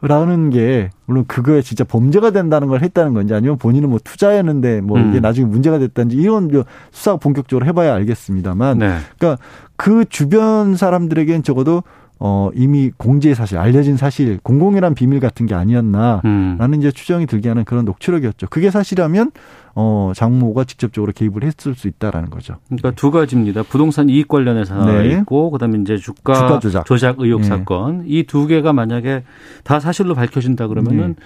[0.00, 4.96] 라는 게 물론 그거에 진짜 범죄가 된다는 걸 했다는 건지 아니면 본인은 뭐 투자했는데 뭐
[4.98, 5.22] 이게 음.
[5.22, 6.50] 나중에 문제가 됐다는지 이런
[6.92, 8.98] 수사 본격적으로 해봐야 알겠습니다만 네.
[9.18, 9.42] 그러니까
[9.76, 11.82] 그 주변 사람들에겐 적어도
[12.20, 16.74] 어, 이미 공제 사실, 알려진 사실, 공공이란 비밀 같은 게 아니었나라는 음.
[16.74, 18.48] 이제 추정이 들게 하는 그런 녹취록이었죠.
[18.50, 19.30] 그게 사실이라면
[19.76, 22.56] 어, 장모가 직접적으로 개입을 했을 수 있다라는 거죠.
[22.66, 23.62] 그러니까 두 가지입니다.
[23.62, 25.10] 부동산 이익 관련해서 하나 네.
[25.12, 26.84] 있고, 그다음에 이제 주가, 주가 조작.
[26.86, 27.16] 조작.
[27.20, 27.46] 의혹 네.
[27.46, 29.22] 사건 이 두 개가 만약에
[29.62, 31.24] 다 사실로 밝혀진다 그러면은 네.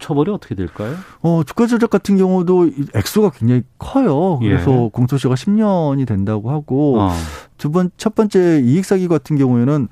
[0.00, 0.94] 처벌이 어떻게 될까요?
[1.22, 4.38] 어, 주가 조작 같은 경우도 액수가 굉장히 커요.
[4.42, 4.48] 예.
[4.50, 4.90] 그래서 예.
[4.92, 7.10] 공소시효가 10년이 된다고 하고 어.
[7.56, 9.88] 두 번, 첫 번째 이익 사기 같은 경우에는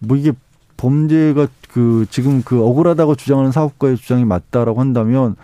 [0.00, 0.32] 뭐 이게
[0.76, 5.36] 범죄가 그 지금 그 억울하다고 주장하는 사업가의 주장이 맞다라고 한다면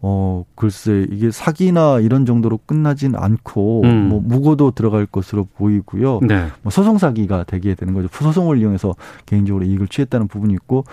[0.00, 4.08] 어 글쎄 이게 사기나 이런 정도로 끝나진 않고 음.
[4.08, 6.20] 뭐 무고도 들어갈 것으로 보이고요.
[6.22, 6.46] 네.
[6.62, 8.08] 뭐 소송 사기가 되게 되는 거죠.
[8.12, 8.94] 소송을 이용해서
[9.26, 10.84] 개인적으로 이익을 취했다는 부분이 있고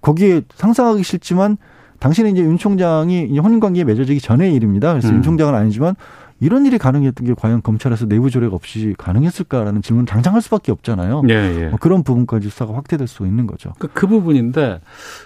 [0.00, 1.58] 거기에 상상하기 싫지만
[1.98, 4.92] 당신은 이제 윤 총장이 혼인 관계에 맺어지기 전의 일입니다.
[4.92, 5.16] 그래서 음.
[5.16, 5.96] 윤 총장은 아니지만
[6.40, 11.22] 이런 일이 가능했던 게 과연 검찰에서 내부 조례 없이 가능했을까라는 질문 당장 할 수밖에 없잖아요.
[11.28, 11.68] 예, 예.
[11.68, 13.72] 뭐 그런 부분까지 수사가 확대될 수 있는 거죠.
[13.78, 14.80] 그, 그 부분인데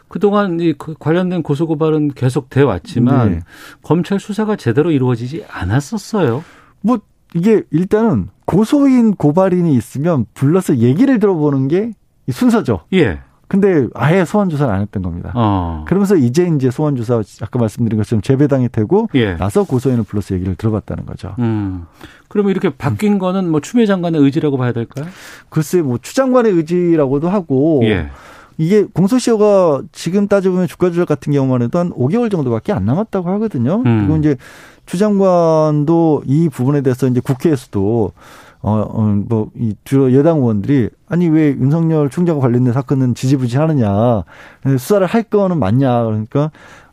[0.08, 3.40] 그동안 이그 관련된 고소고발은 계속 돼 왔지만 네.
[3.82, 6.44] 검찰 수사가 제대로 이루어지지 않았었어요.
[6.82, 7.00] 뭐
[7.34, 11.92] 이게 일단은 고소인 고발인이 있으면 불러서 얘기를 들어보는 게
[12.30, 12.80] 순서죠.
[12.92, 13.20] 예.
[13.48, 15.32] 근데 아예 소환 조사를 안 했던 겁니다.
[15.34, 15.84] 어.
[15.86, 19.36] 그러면서 이제 이제 소환 조사 아까 말씀드린 것처럼 재배당이 되고 예.
[19.36, 21.34] 나서 고소인을 불러서 얘기를 들어봤다는 거죠.
[21.38, 21.86] 음.
[22.28, 23.18] 그러면 이렇게 바뀐 음.
[23.18, 25.06] 거는 뭐 추미애 장관의 의지라고 봐야 될까요?
[25.48, 28.10] 글쎄 뭐 추 장관의 의지라고도 하고 예.
[28.58, 33.82] 이게 공소시효가 지금 따져보면 주가 조작 같은 경우만 해도 한 5개월 정도밖에 안 남았다고 하거든요.
[33.86, 34.00] 음.
[34.06, 34.36] 그리고 이제
[34.84, 38.12] 추 장관도 이 부분에 대해서 이제 국회에서도
[38.60, 44.24] 어, 어, 뭐, 이 주로 여당 의원들이 아니 왜 윤석열 총장과 관련된 사건은 지지부진하느냐
[44.78, 46.50] 수사를 할 거는 맞냐 그러니까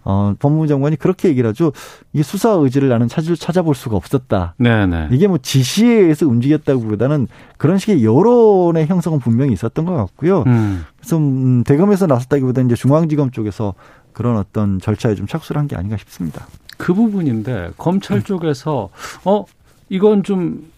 [0.07, 1.71] 어, 법무부 장관이 그렇게 얘기를 하죠.
[2.13, 4.53] 이게 수사 의지를 나는 찾을, 찾아볼 수가 없었다.
[4.59, 4.85] 네네.
[4.85, 5.07] 네.
[5.11, 10.43] 이게 뭐 지시에 의해서 움직였다기보다는 그런 식의 여론의 형성은 분명히 있었던 것 같고요.
[10.45, 10.85] 음.
[10.99, 13.73] 그래서 음, 대검에서 나섰다기보다 이제 중앙지검 쪽에서
[14.13, 16.45] 그런 어떤 절차에 좀 착수를 한 게 아닌가 싶습니다.
[16.77, 18.89] 그 부분인데 검찰 쪽에서
[19.23, 19.45] 어
[19.89, 20.69] 이건 좀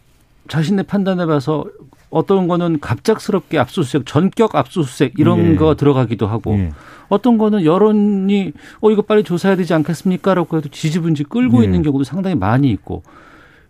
[0.47, 1.65] 자신의 판단에 봐서
[2.09, 5.55] 어떤 거는 갑작스럽게 압수수색, 전격 압수수색 이런 예.
[5.55, 6.71] 거 들어가기도 하고 예.
[7.09, 11.65] 어떤 거는 여론이 어 이거 빨리 조사해야 되지 않겠습니까라고 해도 지지분지 끌고 예.
[11.65, 13.03] 있는 경우도 상당히 많이 있고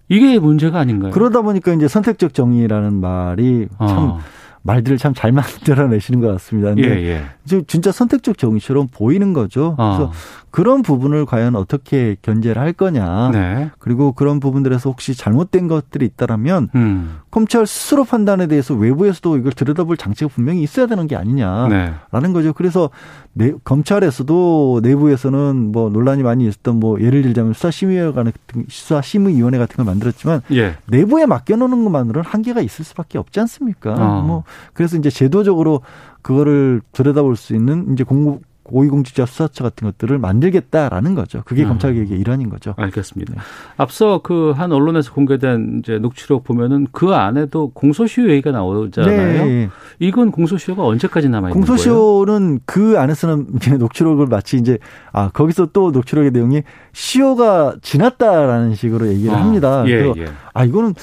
[0.09, 1.11] 이게 문제가 아닌가요?
[1.11, 4.19] 그러다 보니까 이제 선택적 정의라는 말이 참 어.
[4.63, 6.69] 말들을 참 잘 만들어내시는 것 같습니다.
[6.69, 7.61] 근데 예, 예.
[7.67, 9.75] 진짜 선택적 정의처럼 보이는 거죠.
[9.77, 9.95] 어.
[9.97, 10.11] 그래서
[10.51, 13.29] 그런 부분을 과연 어떻게 견제를 할 거냐.
[13.31, 13.69] 네.
[13.79, 17.19] 그리고 그런 부분들에서 혹시 잘못된 것들이 있다라면 음.
[17.37, 21.69] 검찰 스스로 판단에 대해서 외부에서도 이걸 들여다볼 장치가 분명히 있어야 되는 게 아니냐라는
[22.09, 22.33] 네.
[22.33, 22.51] 거죠.
[22.51, 22.89] 그래서
[23.33, 29.85] 내, 검찰에서도 내부에서는 뭐 논란이 많이 있었던 뭐 예를 들자면 수사심의위원회 같은 수사심의위원회 같은 걸
[29.85, 30.77] 만들었지만 예.
[30.87, 33.93] 내부에 맡겨놓는 것만으로는 한계가 있을 수밖에 없지 않습니까?
[33.93, 34.21] 어.
[34.23, 35.81] 뭐 그래서 이제 제도적으로
[36.23, 41.41] 그거를 들여다볼 수 있는 이제 공무 고위공직자 수사처 같은 것들을 만들겠다라는 거죠.
[41.45, 41.69] 그게 음.
[41.69, 42.73] 검찰 개혁의 일환인 거죠.
[42.77, 43.33] 알겠습니다.
[43.33, 43.39] 네.
[43.77, 49.45] 앞서 그 한 언론에서 공개된 이제 녹취록 보면은 그 안에도 공소시효 얘기가 나오잖아요.
[49.45, 49.69] 네.
[49.99, 51.65] 이건 공소시효가 언제까지 남아 있는 거예요?
[51.65, 53.47] 공소시효는 그 안에서는
[53.79, 54.79] 녹취록을 마치 이제
[55.11, 59.83] 아 거기서 또 녹취록의 내용이 시효가 지났다라는 식으로 얘기를 아, 합니다.
[59.87, 60.25] 예, 예.
[60.53, 60.95] 아 이거는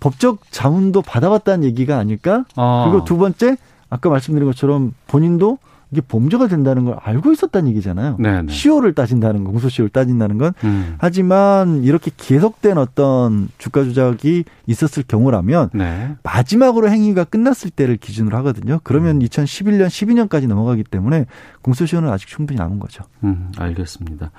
[0.00, 2.44] 법적 자문도 받아봤다는 얘기가 아닐까?
[2.56, 2.88] 아.
[2.90, 3.56] 그리고 두 번째
[3.90, 5.58] 아까 말씀드린 것처럼 본인도
[5.94, 8.16] 이게 범죄가 된다는 걸 알고 있었다는 얘기잖아요.
[8.18, 8.52] 네네.
[8.52, 10.52] 시효를 따진다는 거, 공소시효를 따진다는 건.
[10.64, 10.96] 음.
[10.98, 16.16] 하지만 이렇게 계속된 어떤 주가 조작이 있었을 경우라면 네.
[16.24, 18.80] 마지막으로 행위가 끝났을 때를 기준으로 하거든요.
[18.82, 19.20] 그러면 음.
[19.20, 21.26] 2011년, 12년까지 넘어가기 때문에
[21.62, 23.04] 공소시효는 아직 충분히 남은 거죠.
[23.22, 24.32] 음, 알겠습니다.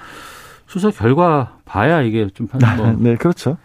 [0.68, 2.92] 수사 결과 봐야 이게 좀 뭐.
[3.00, 3.56] 네, 그렇죠.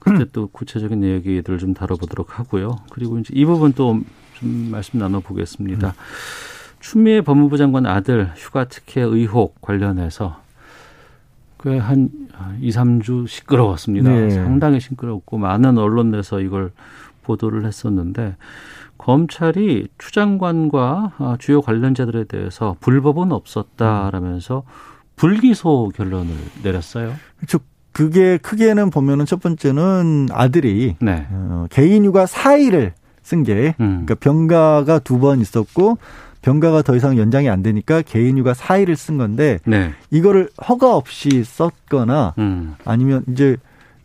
[0.00, 2.76] 그때 또 구체적인 얘기들을 좀 다뤄보도록 하고요.
[2.90, 4.00] 그리고 이제 이 부분 또
[4.38, 5.88] 좀 말씀 나눠보겠습니다.
[5.88, 5.92] 음.
[6.86, 10.40] 추미애 법무부 장관 아들 휴가 특혜 의혹 관련해서
[11.60, 12.10] 꽤한
[12.60, 14.08] 2, 3주 시끄러웠습니다.
[14.08, 14.30] 네.
[14.30, 16.70] 상당히 시끄럽고 많은 언론 에서 이걸
[17.24, 18.36] 보도를 했었는데
[18.98, 24.62] 검찰이 추 장관과 아, 주요 관련자들에 대해서 불법은 없었다라면서
[25.16, 27.14] 불기소 결론을 내렸어요.
[27.38, 27.58] 그렇죠.
[27.90, 31.26] 그게 크게는 보면은 첫 번째는 아들이 네.
[31.32, 32.92] 어, 개인 휴가 4일을
[33.26, 34.04] 쓴 게, 음.
[34.06, 35.98] 그러니까 병가가 두 번 있었고
[36.42, 39.90] 병가가 더 이상 연장이 안 되니까 개인휴가 4일을 쓴 건데 네.
[40.12, 42.74] 이거를 허가 없이 썼거나 음.
[42.84, 43.56] 아니면 이제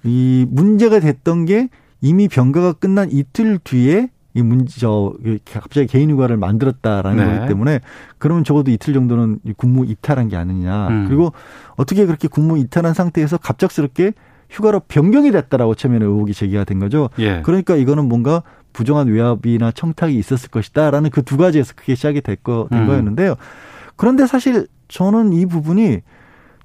[0.03, 1.69] 이 문제가 됐던 게
[2.01, 5.13] 이미 병가가 끝난 이틀 뒤에 이 문제 저
[5.53, 7.35] 갑자기 개인 휴가를 만들었다라는 네.
[7.35, 7.79] 거기 때문에
[8.17, 10.87] 그러면 적어도 이틀 정도는 군무 이탈한 게 아니냐.
[10.87, 11.05] 음.
[11.07, 11.33] 그리고
[11.75, 14.13] 어떻게 그렇게 군무 이탈한 상태에서 갑작스럽게
[14.49, 17.09] 휴가로 변경이 됐다라고 처음에는 의혹이 제기가 된 거죠.
[17.19, 17.41] 예.
[17.43, 18.41] 그러니까 이거는 뭔가
[18.73, 22.87] 부정한 외압이나 청탁이 있었을 것이다라는 그 두 가지에서 크게 시작이 될 거, 된 음.
[22.87, 23.35] 거였는데요.
[23.95, 25.99] 그런데 사실 저는 이 부분이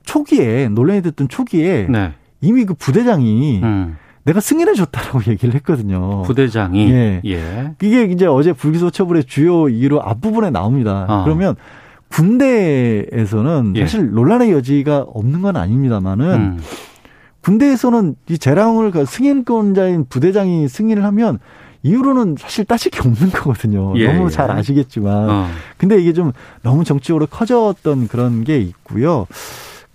[0.02, 2.12] 초기에 논란이 됐던 초기에 네.
[2.40, 3.96] 이미 그 부대장이 음.
[4.24, 6.22] 내가 승인해 줬다라고 얘기를 했거든요.
[6.22, 7.20] 부대장이 예.
[7.24, 7.74] 예.
[7.80, 11.06] 이게 이제 어제 불기소 처분의 주요 이유로 앞부분에 나옵니다.
[11.08, 11.24] 어.
[11.24, 11.54] 그러면
[12.08, 13.80] 군대에서는 예.
[13.82, 16.60] 사실 논란의 여지가 없는 건 아닙니다만은 음.
[17.42, 21.38] 군대에서는 이 재량을 그 승인권자인 부대장이 승인을 하면
[21.86, 23.92] 이후로는 사실 따질 게 없는 거거든요.
[23.96, 25.30] 예, 너무 잘 아시겠지만.
[25.30, 25.46] 어.
[25.76, 29.26] 근데 이게 좀 너무 정치적으로 커졌던 그런 게 있고요.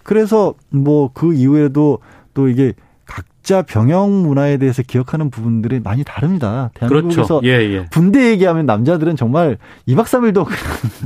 [0.04, 1.99] 그래서 뭐 그 이후에도
[2.34, 2.73] 또 이게
[3.06, 6.69] 각자 병영 문화에 대해서 기억하는 부분들이 많이 다릅니다.
[6.75, 7.41] 대한민국에서 그렇죠.
[7.45, 7.86] 예, 예.
[7.91, 10.47] 군대 얘기하면 남자들은 정말 2박 3일도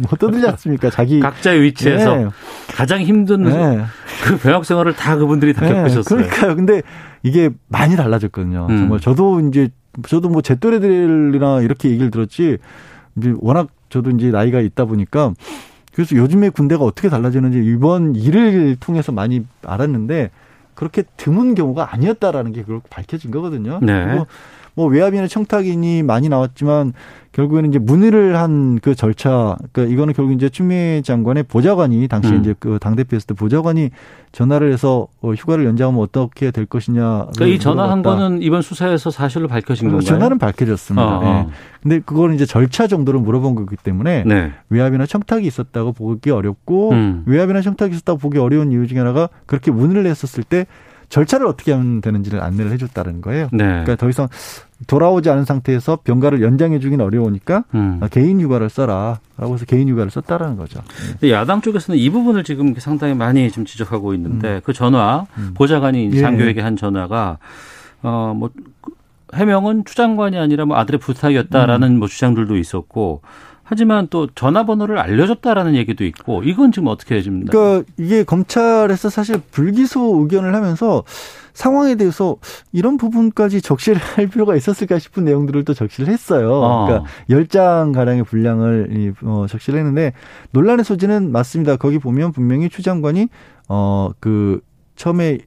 [0.09, 0.91] 못 떠들지 않습니까?
[0.91, 2.27] 자기 각자의 위치에서 네.
[2.75, 3.83] 가장 힘든 네.
[4.23, 5.73] 그 병역 생활을 다 그분들이 다 네.
[5.73, 6.03] 겪으셨어요.
[6.03, 6.55] 그러니까요.
[6.55, 6.83] 근데
[7.23, 8.67] 이게 많이 달라졌거든요.
[8.69, 8.77] 음.
[8.77, 9.69] 정말 저도 이제
[10.07, 12.57] 저도 뭐 제 또래들이나 이렇게 얘기를 들었지
[13.17, 15.33] 이제 워낙 저도 이제 나이가 있다 보니까
[15.93, 20.31] 그래서 요즘에 군대가 어떻게 달라지는지 이번 일을 통해서 많이 알았는데
[20.73, 23.79] 그렇게 드문 경우가 아니었다라는 게 그렇게 밝혀진 거거든요.
[23.81, 24.05] 네.
[24.05, 24.27] 그리고
[24.75, 26.93] 뭐 외압이나 청탁인이 많이 나왔지만
[27.31, 32.39] 결국에는 이제 문의를 한 그 절차, 그러니까 이거는 결국 이제 추미애 장관의 보좌관이 당시 음.
[32.41, 33.89] 이제 그 당 대표였을 때 보좌관이
[34.31, 37.27] 전화를 해서 어, 휴가를 연장하면 어떻게 될 것이냐.
[37.35, 40.01] 그러니까 이 전화한 거는 이번 수사에서 사실로 밝혀진 건가요?
[40.01, 41.05] 전화는 밝혀졌습니다.
[41.05, 41.23] 어, 어.
[41.23, 41.47] 네.
[41.81, 44.51] 근데 그거는 이제 절차 정도로 물어본 거기 때문에 네.
[44.69, 47.23] 외압이나 청탁이 있었다고 보기 어렵고 음.
[47.25, 50.67] 외압이나 청탁이 있었다고 보기 어려운 이유 중에 하나가 그렇게 문의를 했었을 때
[51.09, 53.49] 절차를 어떻게 하면 되는지를 안내를 해줬다는 거예요.
[53.51, 53.65] 네.
[53.65, 54.27] 그러니까 더 이상
[54.87, 58.01] 돌아오지 않은 상태에서 병가를 연장해 주기는 어려우니까 음.
[58.11, 60.81] 개인 휴가를 써라라고 해서 개인 휴가를 썼다라는 거죠.
[61.21, 61.31] 네.
[61.31, 64.61] 야당 쪽에서는 이 부분을 지금 상당히 많이 좀 지적하고 있는데 음.
[64.63, 65.51] 그 전화 음.
[65.55, 66.21] 보좌관이 예.
[66.21, 67.37] 장교에게 한 전화가
[68.01, 68.49] 어뭐
[69.33, 71.99] 해명은 추 장관이 아니라 뭐 아들의 부탁이었다라는 음.
[71.99, 73.21] 뭐 주장들도 있었고
[73.67, 77.51] 하지만 또 전화번호를 알려줬다라는 얘기도 있고 이건 지금 어떻게 해집니까?
[77.51, 81.03] 그러니까 이게 검찰에서 사실 불기소 의견을 하면서
[81.53, 82.35] 상황에 대해서
[82.71, 86.51] 이런 부분까지 적시를 할 필요가 있었을까 싶은 내용들을 또 적시를 했어요.
[86.53, 86.85] 어.
[86.85, 90.13] 그러니까 열 장 가량의 분량을 어, 적시를 했는데
[90.51, 91.77] 논란의 소지는 맞습니다.
[91.77, 93.29] 거기 보면 분명히 추 장관이
[93.67, 94.61] 어그
[94.95, 95.39] 처음에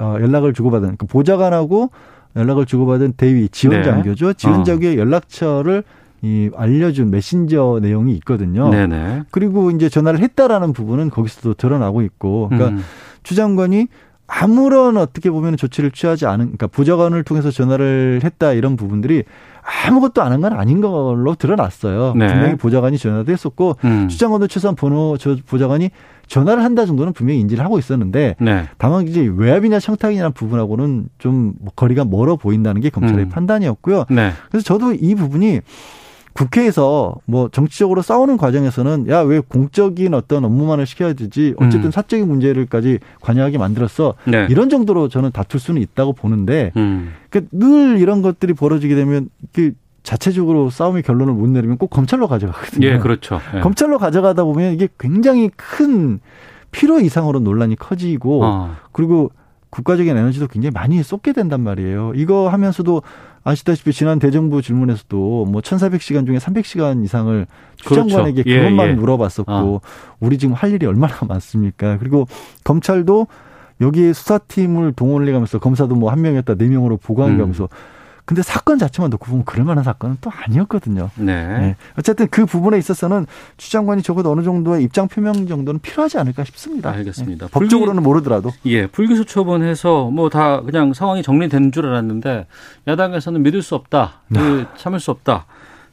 [0.00, 1.90] 어, 연락을 주고받은 그 보좌관하고
[2.36, 4.28] 연락을 주고받은 대위 지원 장교죠.
[4.28, 4.34] 네.
[4.34, 5.00] 지원 장교의 어.
[5.00, 5.82] 연락처를
[6.22, 8.70] 이 알려준 메신저 내용이 있거든요.
[8.70, 9.24] 네네.
[9.30, 12.84] 그리고 이제 전화를 했다라는 부분은 거기서도 드러나고 있고, 그러니까 음.
[13.22, 13.88] 추 장관이
[14.28, 19.22] 아무런 어떻게 보면 조치를 취하지 않은, 그러니까 부자관을 통해서 전화를 했다 이런 부분들이
[19.86, 22.14] 아무것도 안 한 건 아닌 걸로 드러났어요.
[22.16, 22.26] 네.
[22.28, 24.08] 분명히 보좌관이 전화도 했었고 음.
[24.08, 25.90] 추 장관도 최소한 번호 저 보좌관이
[26.28, 28.68] 전화를 한다 정도는 분명히 인지를 하고 있었는데 네.
[28.78, 33.28] 다만 이제 외압이냐 청탁이냐는 부분하고는 좀 거리가 멀어 보인다는 게 검찰의 음.
[33.28, 34.06] 판단이었고요.
[34.10, 34.32] 네.
[34.50, 35.60] 그래서 저도 이 부분이
[36.36, 41.90] 국회에서 뭐 정치적으로 싸우는 과정에서는 야 왜 공적인 어떤 업무만을 시켜야 되지 어쨌든 음.
[41.90, 44.46] 사적인 문제를까지 관여하게 만들었어 네.
[44.50, 47.14] 이런 정도로 저는 다툴 수는 있다고 보는데 음.
[47.30, 49.72] 그늘 이런 것들이 벌어지게 되면 그
[50.02, 52.86] 자체적으로 싸움의 결론을 못 내리면 꼭 검찰로 가져가거든요.
[52.86, 53.40] 예, 그렇죠.
[53.56, 53.60] 예.
[53.60, 56.20] 검찰로 가져가다 보면 이게 굉장히 큰
[56.70, 58.76] 필요 이상으로 논란이 커지고 어.
[58.92, 59.32] 그리고
[59.70, 62.12] 국가적인 에너지도 굉장히 많이 쏟게 된단 말이에요.
[62.14, 63.02] 이거 하면서도
[63.46, 68.50] 아시다시피 지난 대정부 질문에서도 뭐 1,400시간 중에 300시간 이상을 추장관에게 그렇죠.
[68.50, 68.92] 예, 그것만 예.
[68.94, 69.80] 물어봤었고 어.
[70.18, 71.96] 우리 지금 할 일이 얼마나 많습니까?
[71.98, 72.26] 그리고
[72.64, 73.28] 검찰도
[73.80, 77.68] 여기에 수사팀을 동원을 해가면서 검사도 뭐 한 명이었다 네 명으로 보강해가면서 음.
[78.26, 81.10] 근데 사건 자체만 놓고 보면 그럴 만한 사건은 또 아니었거든요.
[81.14, 81.46] 네.
[81.46, 81.76] 네.
[81.96, 86.90] 어쨌든 그 부분에 있어서는 추 장관이 적어도 어느 정도의 입장 표명 정도는 필요하지 않을까 싶습니다.
[86.90, 87.46] 알겠습니다.
[87.46, 87.52] 네.
[87.52, 88.50] 법적으로는 모르더라도.
[88.66, 92.48] 예, 불기소 처분해서 뭐 다 그냥 상황이 정리되는 줄 알았는데
[92.88, 94.66] 야당에서는 믿을 수 없다, 네.
[94.76, 95.46] 참을 수 없다.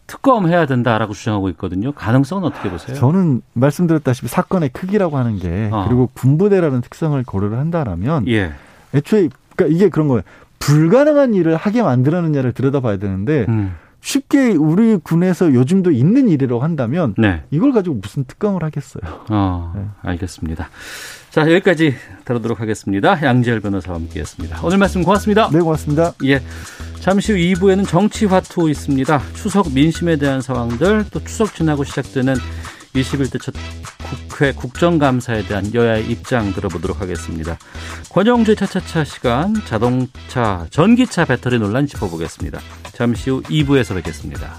[0.07, 1.91] 특검 해야 된다라고 주장하고 있거든요.
[1.91, 2.97] 가능성은 어떻게 보세요?
[2.97, 5.85] 저는 말씀드렸다시피 사건의 크기라고 하는 게 어.
[5.87, 8.53] 그리고 군부대라는 특성을 고려를 한다라면 예.
[8.95, 10.23] 애초에 그러니까 이게 그런 거예요.
[10.65, 13.75] 불가능한 일을 하게 만들었느냐를 들여다봐야 되는데 음.
[14.03, 17.43] 쉽게 우리 군에서 요즘도 있는 일이라고 한다면 네.
[17.51, 19.03] 이걸 가지고 무슨 특검을 하겠어요.
[19.29, 19.85] 어, 네.
[20.01, 20.69] 알겠습니다.
[21.29, 21.95] 자 여기까지
[22.25, 23.19] 다루도록 하겠습니다.
[23.23, 24.59] 양지열 변호사와 함께했습니다.
[24.63, 25.49] 오늘 말씀 고맙습니다.
[25.51, 26.13] 네 고맙습니다.
[26.25, 26.41] 예,
[26.99, 29.21] 잠시 후 2부에는 정치화투 있습니다.
[29.33, 32.35] 추석 민심에 대한 상황들 또 추석 지나고 시작되는
[32.93, 33.53] 21대 첫
[34.13, 37.57] 국회 국정감사에 대한 여야의 입장 들어보도록 하겠습니다.
[38.09, 42.59] 권영주의 차차차 시간 자동차 전기차 배터리 논란 짚어보겠습니다.
[42.93, 44.53] 잠시 후 2부에서 뵙겠습니다.